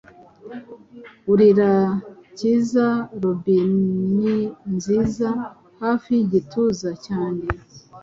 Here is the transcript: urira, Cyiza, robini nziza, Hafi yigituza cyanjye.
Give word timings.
urira, 1.31 1.73
Cyiza, 2.37 2.87
robini 3.21 4.35
nziza, 4.73 5.29
Hafi 5.81 6.09
yigituza 6.17 6.89
cyanjye. 7.05 7.47